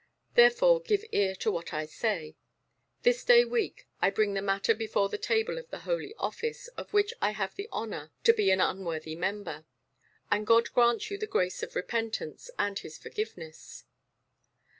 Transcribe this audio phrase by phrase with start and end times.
[0.33, 2.35] Therefore give ear to what I say.
[3.03, 6.91] This day week I bring the matter before the Table of the Holy Office, of
[6.91, 9.63] which I have the honour to be an unworthy member.
[10.31, 13.83] And God grant you the grace of repentance, and his forgiveness."